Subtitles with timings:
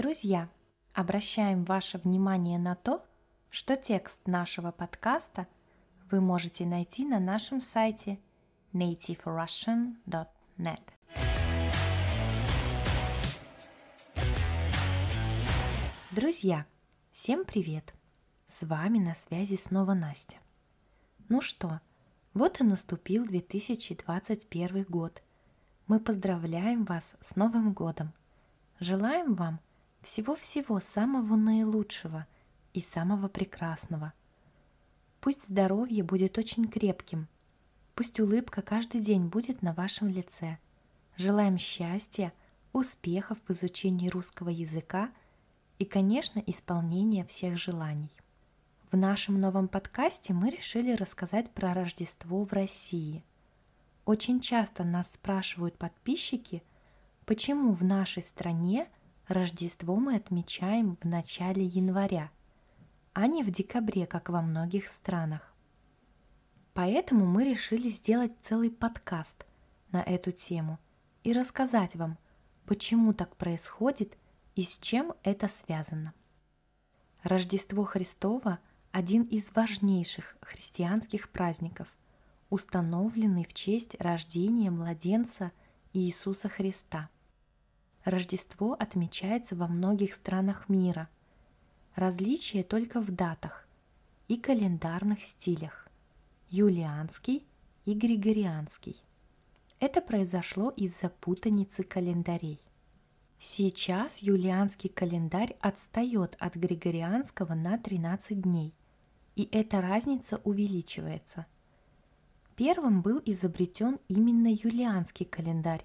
[0.00, 0.48] Друзья,
[0.94, 3.04] обращаем ваше внимание на то,
[3.50, 5.46] что текст нашего подкаста
[6.10, 8.18] вы можете найти на нашем сайте
[8.72, 10.80] nativerussian.net.
[16.12, 16.64] Друзья,
[17.10, 17.92] всем привет!
[18.46, 20.38] С вами на связи снова Настя.
[21.28, 21.82] Ну что,
[22.32, 25.22] вот и наступил 2021 год.
[25.88, 28.14] Мы поздравляем вас с Новым годом.
[28.78, 29.60] Желаем вам
[30.02, 32.26] всего-всего самого наилучшего
[32.72, 34.12] и самого прекрасного.
[35.20, 37.28] Пусть здоровье будет очень крепким.
[37.94, 40.58] Пусть улыбка каждый день будет на вашем лице.
[41.16, 42.32] Желаем счастья,
[42.72, 45.10] успехов в изучении русского языка
[45.78, 48.10] и, конечно, исполнения всех желаний.
[48.90, 53.22] В нашем новом подкасте мы решили рассказать про Рождество в России.
[54.04, 56.62] Очень часто нас спрашивают подписчики,
[57.26, 58.88] почему в нашей стране
[59.30, 62.32] Рождество мы отмечаем в начале января,
[63.12, 65.54] а не в декабре, как во многих странах.
[66.74, 69.46] Поэтому мы решили сделать целый подкаст
[69.92, 70.80] на эту тему
[71.22, 72.18] и рассказать вам,
[72.66, 74.18] почему так происходит
[74.56, 76.12] и с чем это связано.
[77.22, 78.58] Рождество Христово–
[78.90, 81.86] один из важнейших христианских праздников,
[82.48, 85.52] установленный в честь рождения младенца
[85.92, 87.10] Иисуса Христа.
[88.10, 91.08] Рождество отмечается во многих странах мира.
[91.94, 93.68] Различие только в датах
[94.26, 95.88] и календарных стилях–
[96.48, 97.46] юлианский
[97.84, 98.96] и григорианский.
[99.78, 102.60] Это произошло из-за путаницы календарей.
[103.38, 108.74] Сейчас юлианский календарь отстает от григорианского на 13 дней,
[109.36, 111.46] и эта разница увеличивается.
[112.56, 115.84] Первым был изобретен именно юлианский календарь,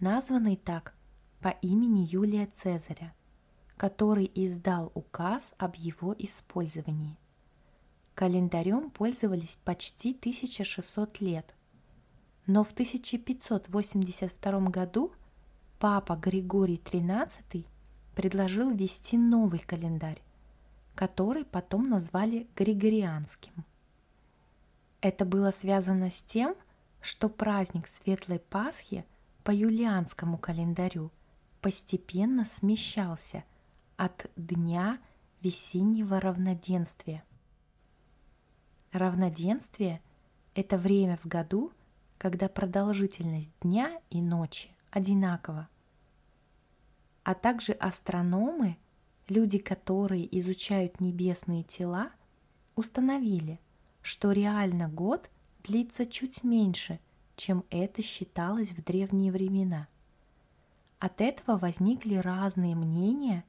[0.00, 0.95] названный так
[1.40, 3.14] по имени Юлия Цезаря,
[3.76, 7.16] который издал указ об его использовании.
[8.14, 11.54] Календарем пользовались почти 1600 лет,
[12.46, 15.12] но в 1582 году
[15.78, 17.66] папа Григорий XIII
[18.14, 20.22] предложил ввести новый календарь,
[20.94, 23.52] который потом назвали Григорианским.
[25.02, 26.54] Это было связано с тем,
[27.02, 29.04] что праздник Светлой Пасхи
[29.44, 31.12] по юлианскому календарю
[31.60, 33.44] постепенно смещался
[33.96, 34.98] от дня
[35.40, 37.24] весеннего равноденствия.
[38.92, 40.02] Равноденствие–
[40.54, 41.72] это время в году,
[42.18, 45.68] когда продолжительность дня и ночи одинакова.
[47.24, 48.78] А также астрономы–
[49.28, 52.12] Люди, которые изучают небесные тела,
[52.76, 53.58] установили,
[54.00, 55.30] что реально год
[55.64, 57.00] длится чуть меньше,
[57.34, 59.88] чем это считалось в древние времена.
[61.06, 63.44] От этого возникли разные мнения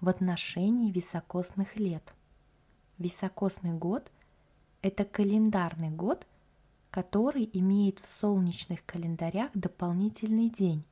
[0.00, 2.14] в отношении високосных лет.
[2.96, 4.10] Високосный год–
[4.80, 6.26] это календарный год,
[6.90, 10.86] который имеет в солнечных календарях дополнительный день,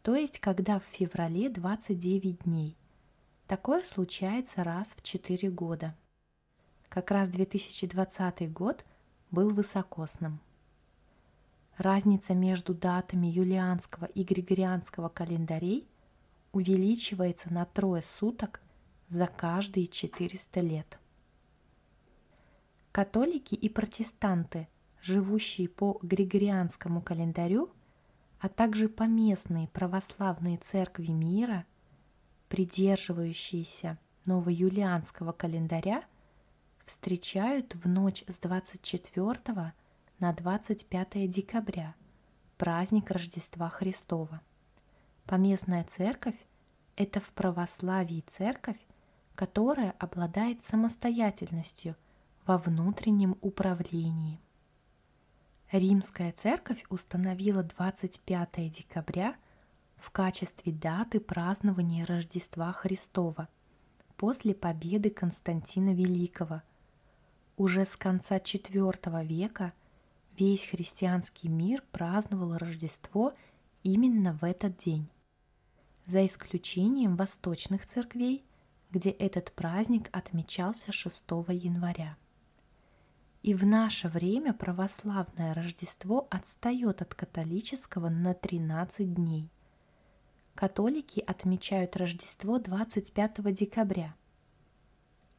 [0.00, 2.74] то есть когда в феврале 29 дней–
[3.46, 5.94] Такое случается раз в 4 года.
[6.88, 8.86] Как раз 2020 год
[9.30, 10.40] был высокосным.
[11.76, 15.86] Разница между датами юлианского и григорианского календарей
[16.52, 18.60] увеличивается на трое суток
[19.08, 20.98] за каждые 400 лет.
[22.92, 24.68] Католики и протестанты,
[25.02, 27.70] живущие по григорианскому календарю,
[28.40, 31.64] а также поместные православные церкви мира–
[32.48, 36.04] придерживающиеся новоюлианского календаря,
[36.84, 39.74] встречают в ночь с 24
[40.18, 41.94] на 25 декабря
[42.56, 44.40] праздник Рождества Христова.
[45.24, 46.38] Поместная церковь–
[46.96, 48.78] это в православии церковь,
[49.34, 51.96] которая обладает самостоятельностью
[52.46, 54.40] во внутреннем управлении.
[55.72, 59.36] Римская церковь установила 25 декабря–
[59.96, 63.48] в качестве даты празднования Рождества Христова
[64.16, 66.62] после победы Константина Великого.
[67.56, 69.72] Уже с конца IV века
[70.38, 73.34] весь христианский мир праздновал Рождество
[73.82, 75.08] именно в этот день,
[76.04, 78.44] за исключением восточных церквей,
[78.90, 82.16] где этот праздник отмечался 6 января.
[83.42, 89.50] И в наше время православное Рождество отстает от католического на 13 дней.
[90.54, 94.14] Католики отмечают Рождество 25 декабря,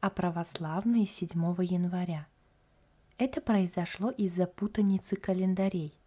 [0.00, 2.26] а православные 7 января.
[3.18, 5.98] Это произошло из-за путаницы календарей,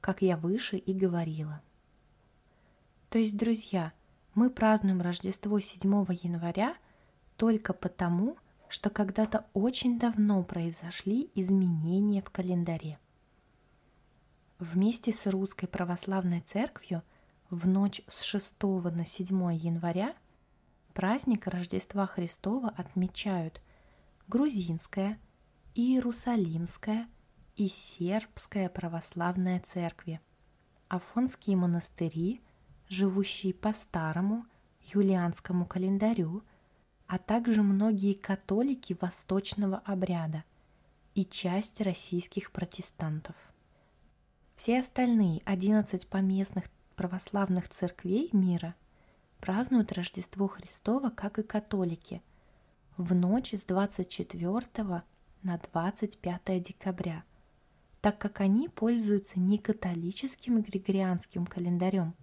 [0.00, 1.60] как я выше и говорила.
[3.10, 3.92] То есть, друзья,
[4.36, 5.90] Мы празднуем Рождество 7
[6.22, 6.76] января
[7.38, 8.36] только потому,
[8.68, 12.98] что когда-то очень давно произошли изменения в календаре.
[14.58, 17.02] Вместе с Русской Православной Церковью
[17.48, 20.14] в ночь с 6 на 7 января
[20.92, 23.62] праздник Рождества Христова отмечают
[24.28, 25.18] грузинская,
[25.78, 27.06] иерусалимская
[27.54, 30.22] и сербская православная церкви,
[30.88, 32.40] афонские монастыри,
[32.88, 34.46] живущие по старому
[34.80, 36.42] юлианскому календарю,
[37.06, 40.44] а также многие католики восточного обряда
[41.14, 43.36] и часть российских протестантов.
[44.56, 46.64] Все остальные 11 поместных
[46.94, 48.74] православных церквей мира
[49.40, 52.22] празднуют Рождество Христово, как и католики,
[52.96, 55.04] в ночь с 24
[55.42, 57.24] на 25 декабря,
[58.00, 62.14] так как они пользуются не католическим григорианским календарем,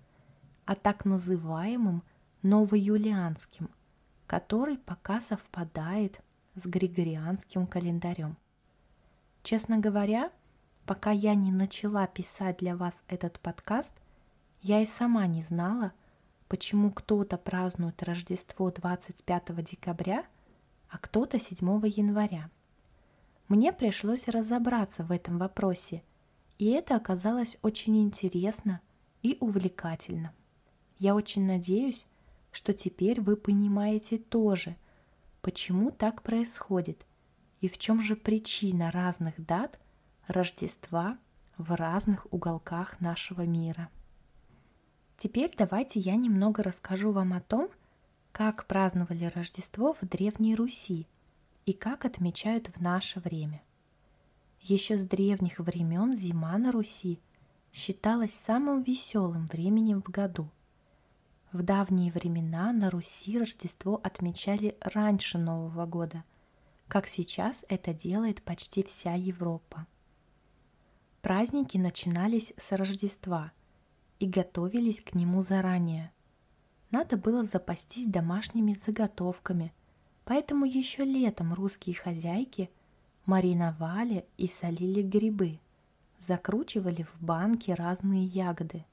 [0.65, 2.03] а так называемым
[2.41, 3.69] новоюлианским,
[4.27, 6.21] который пока совпадает
[6.55, 8.37] с григорианским календарем.
[9.43, 10.31] Честно говоря,
[10.85, 13.93] Пока я не начала писать для вас этот подкаст,
[14.61, 15.93] я и сама не знала,
[16.49, 20.25] почему кто-то празднует Рождество 25 декабря,
[20.89, 22.49] а кто-то 7 января.
[23.47, 26.03] Мне пришлось разобраться в этом вопросе,
[26.57, 28.81] и это оказалось очень интересно
[29.21, 30.33] и увлекательно.
[30.97, 32.07] Я очень надеюсь,
[32.51, 34.77] что теперь вы понимаете тоже,
[35.41, 37.05] почему так происходит
[37.59, 39.79] и в чем же причина разных дат
[40.27, 41.17] Рождества
[41.57, 43.89] в разных уголках нашего мира.
[45.17, 47.69] Теперь давайте я немного расскажу вам о том,
[48.31, 51.07] как праздновали Рождество в Древней Руси
[51.65, 53.61] и как отмечают в наше время.
[54.59, 57.19] Еще с древних времен зима на Руси
[57.71, 60.49] считалась самым веселым временем в году.
[61.51, 66.23] В давние времена на Руси Рождество отмечали раньше Нового года,
[66.87, 69.85] как сейчас это делает почти вся Европа.
[71.21, 73.51] Праздники начинались с Рождества
[74.19, 76.11] и готовились к нему заранее.
[76.91, 79.73] Надо было запастись домашними заготовками,
[80.25, 82.69] поэтому еще летом русские хозяйки
[83.25, 85.59] мариновали и солили грибы,
[86.19, 88.85] закручивали в банки разные ягоды.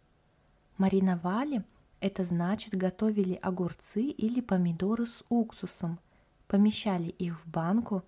[0.78, 1.62] Мариновали–
[2.00, 5.98] это значит готовили огурцы или помидоры с уксусом,
[6.46, 8.02] помещали их в банку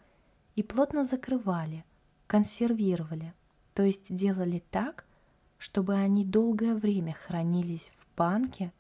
[0.57, 1.85] и плотно закрывали,
[2.27, 3.35] консервировали–
[3.75, 5.05] то есть делали так,
[5.59, 8.73] чтобы они долгое время хранились в банке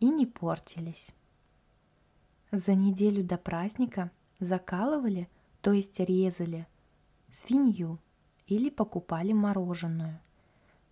[0.00, 1.14] и не портились.
[2.50, 4.10] За неделю до праздника
[4.40, 5.28] закалывали,
[5.60, 6.66] то есть резали,
[7.32, 7.98] свинью
[8.46, 10.22] или покупали мороженое.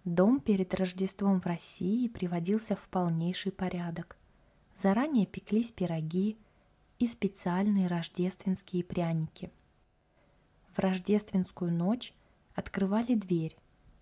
[0.05, 4.17] Дом перед Рождеством в России приводился в полнейший порядок.
[4.81, 6.37] Заранее пеклись пироги
[6.99, 9.51] и специальные рождественские пряники.
[10.75, 12.13] В рождественскую ночь
[12.55, 13.57] открывали дверь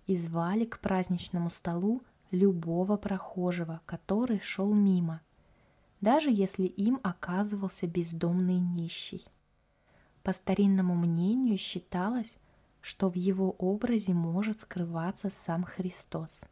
[0.07, 2.03] и звали к праздничному столу
[2.33, 5.21] любого прохожего, который шел мимо,
[6.05, 9.25] даже если им оказывался бездомный нищий.
[10.23, 12.37] По старинному мнению считалось,
[12.83, 16.43] что в его образе может скрываться сам Христос.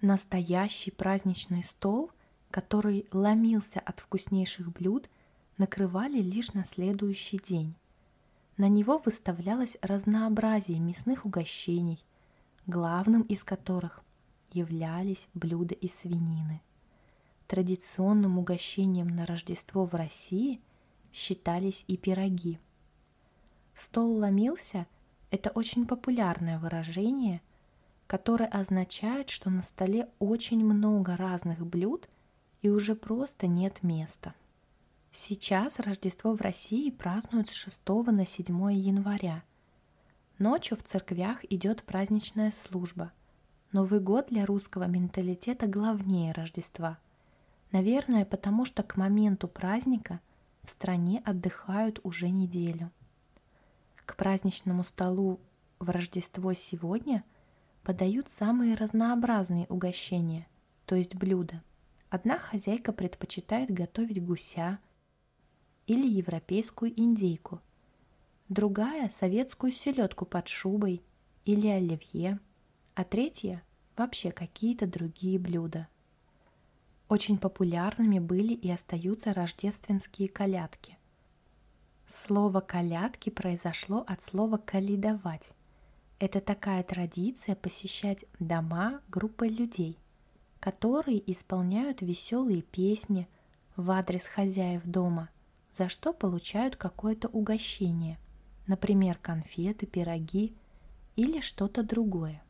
[0.00, 2.12] Настоящий праздничный стол,
[2.50, 5.10] который ломился от вкуснейших блюд,
[5.58, 7.74] накрывали лишь на следующий день.
[8.56, 12.02] На него выставлялось разнообразие мясных угощений,
[12.66, 14.02] главным из которых
[14.50, 16.62] являлись блюда из свинины.
[17.50, 20.60] Традиционным угощением на Рождество в России
[21.12, 22.60] считались и пироги.
[23.74, 24.86] Стол ломился–
[25.32, 27.40] это очень популярное выражение,
[28.06, 32.08] которое означает, что на столе очень много разных блюд
[32.62, 34.32] и уже просто нет места.
[35.10, 37.80] Сейчас Рождество в России празднуют с 6
[38.12, 39.42] на 7 января.
[40.38, 43.10] Ночью в церквях идет праздничная служба.
[43.72, 47.00] Новый год для русского менталитета главнее Рождества.
[47.72, 50.20] Наверное, потому что к моменту праздника
[50.64, 52.90] в стране отдыхают уже неделю.
[53.96, 55.40] К праздничному столу
[55.78, 57.24] в Рождество сегодня
[57.82, 60.46] подают самые разнообразные угощения,
[60.84, 61.62] то есть блюда.
[62.08, 64.78] Одна хозяйка предпочитает готовить гуся–
[65.90, 67.60] или европейскую индейку,
[68.48, 71.02] другая– советскую селедку под шубой
[71.44, 72.38] или оливье,
[72.94, 73.64] а третья–
[73.96, 75.88] вообще какие-то другие блюда.
[77.10, 80.96] Очень популярными были и остаются рождественские колядки.
[82.06, 85.54] Слово «колядки» произошло от слова «калидовать».
[86.20, 89.98] Это такая традиция посещать дома группой людей,
[90.60, 93.26] которые исполняют веселые песни
[93.74, 95.30] в адрес хозяев дома,
[95.72, 98.20] за что получают какое-то угощение,
[98.68, 100.54] например, конфеты, пироги
[101.16, 102.40] или что-то другое.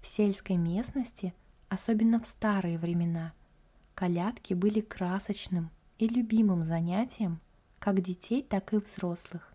[0.00, 1.32] В сельской местности,
[1.68, 3.32] особенно в старые времена,
[3.94, 7.40] колядки были красочным и любимым занятием
[7.78, 9.52] как детей, так и взрослых.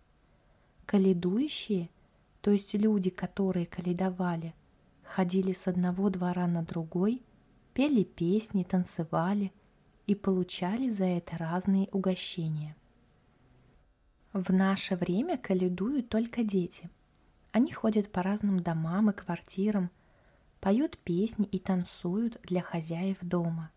[0.86, 1.90] Каледующие,
[2.40, 4.54] то есть люди, которые каледовали,
[5.02, 7.22] ходили с одного двора на другой,
[7.74, 9.52] пели песни, танцевали
[10.06, 12.76] и получали за это разные угощения.
[14.32, 16.88] В наше время каледуют только дети.
[17.50, 19.90] Они ходят по разным домам и квартирам,
[20.60, 23.72] поют песни и танцуют для хозяев дома.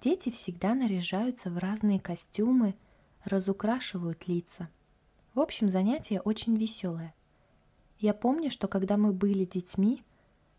[0.00, 2.74] Дети всегда наряжаются в разные костюмы–
[3.26, 4.68] разукрашивают лица.
[5.34, 7.14] В общем, занятие очень веселое.
[7.98, 10.02] Я помню, что когда мы были детьми,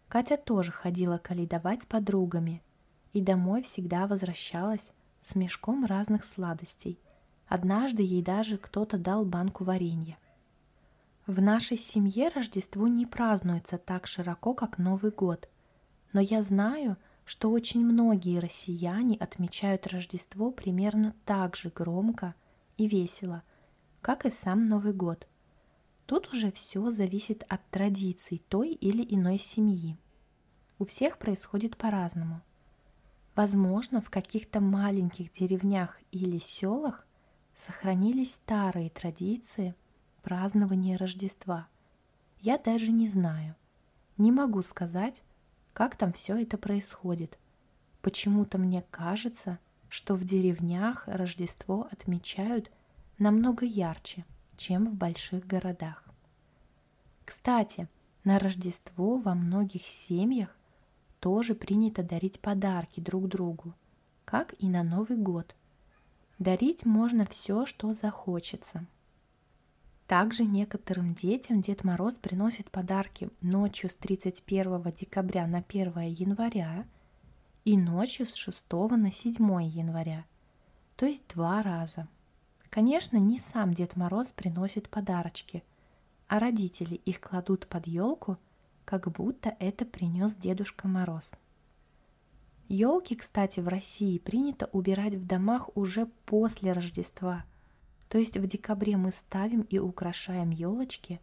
[0.07, 2.61] Катя тоже ходила калидовать с подругами
[3.13, 4.91] и домой всегда возвращалась
[5.21, 6.99] с мешком разных сладостей.
[7.47, 10.17] Однажды ей даже кто-то дал банку варенья.
[11.25, 15.49] В нашей семье Рождество не празднуется так широко, как Новый год,
[16.13, 22.33] но я знаю, что очень многие россияне отмечают Рождество примерно так же громко–
[22.77, 23.43] и весело,
[24.01, 25.27] как и сам Новый год.
[26.05, 29.97] Тут уже все зависит от традиций той или иной семьи.
[30.79, 32.41] У всех происходит по-разному.
[33.35, 37.05] Возможно, в каких-то маленьких деревнях или селах
[37.55, 39.75] сохранились старые традиции
[40.21, 41.67] празднования Рождества.
[42.39, 43.55] Я даже не знаю,
[44.17, 45.23] не могу сказать,
[45.77, 47.37] как там все это происходит.
[48.01, 52.71] Почему-то мне кажется, что в деревнях Рождество отмечают
[53.19, 56.03] намного ярче, чем в больших городах.
[57.25, 57.87] Кстати,
[58.23, 60.49] на Рождество во многих семьях
[61.19, 63.75] тоже принято дарить подарки друг другу,
[64.25, 65.55] как и на Новый год.
[66.39, 68.87] Дарить можно все, что захочется.
[70.07, 76.85] Также некоторым детям Дед Мороз приносит подарки ночью с 31 декабря на 1 января–
[77.67, 80.25] и ночью с 6 на 7 января,
[80.95, 82.07] то есть два раза.
[82.69, 85.65] Конечно, не сам Дед Мороз приносит подарочки,
[86.29, 88.37] а родители их кладут под елку,
[88.85, 91.33] как будто это принес Дедушка Мороз.
[92.69, 97.43] Елки, кстати, в России принято убирать в домах уже после Рождества.
[98.09, 101.19] То есть в декабре мы ставим и украшаем елочки,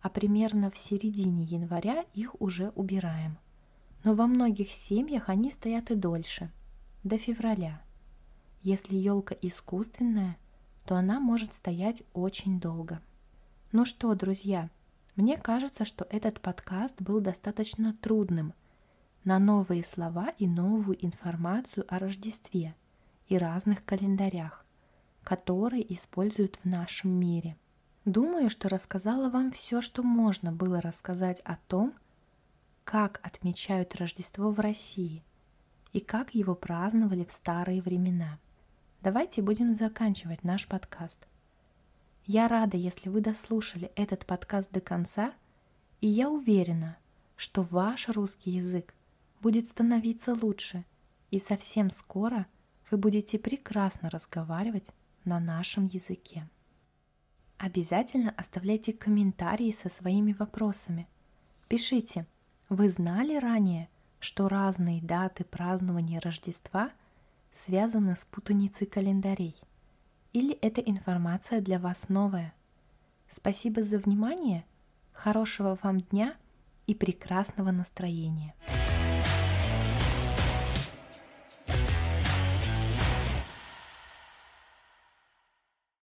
[0.00, 3.38] а примерно в середине января их уже убираем
[4.04, 6.50] но во многих семьях они стоят и дольше,
[7.02, 7.82] до февраля.
[8.62, 10.36] Если елка искусственная,
[10.84, 13.00] то она может стоять очень долго.
[13.72, 14.70] Ну что, друзья,
[15.16, 18.52] мне кажется, что этот подкаст был достаточно трудным
[19.24, 22.74] на новые слова и новую информацию о Рождестве
[23.28, 24.63] и разных календарях,
[25.24, 27.56] которые используют в нашем мире.
[28.04, 31.94] Думаю, что рассказала вам все, что можно было рассказать о том,
[32.84, 35.24] как отмечают Рождество в России
[35.92, 38.38] и как его праздновали в старые времена.
[39.00, 41.26] Давайте будем заканчивать наш подкаст.
[42.26, 45.32] Я рада, если вы дослушали этот подкаст до конца,
[46.00, 46.98] и я уверена,
[47.36, 48.94] что ваш русский язык
[49.40, 50.84] будет становиться лучше,
[51.30, 52.46] и совсем скоро
[52.90, 54.90] вы будете прекрасно разговаривать
[55.24, 56.48] на нашем языке.
[57.58, 61.08] Обязательно оставляйте комментарии со своими вопросами.
[61.68, 62.26] Пишите–
[62.68, 63.88] вы знали ранее,
[64.20, 66.90] что разные даты празднования Рождества
[67.52, 69.54] связаны с путаницей календарей?
[70.32, 72.54] Или эта информация для вас новая?
[73.28, 74.64] Спасибо за внимание,
[75.12, 76.34] хорошего вам дня
[76.86, 78.54] и прекрасного настроения!